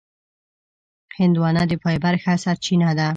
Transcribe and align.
هندوانه 1.19 1.63
د 1.67 1.73
فایبر 1.83 2.13
ښه 2.23 2.33
سرچینه 2.43 2.89
ده. 2.97 3.07